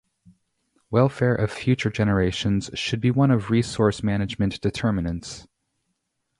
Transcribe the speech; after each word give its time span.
Welfare 0.89 1.35
of 1.35 1.51
future 1.51 1.91
generations 1.91 2.71
should 2.73 2.99
be 3.01 3.11
one 3.11 3.29
of 3.29 3.51
resource 3.51 4.01
management 4.01 4.59
determinants. 4.59 5.45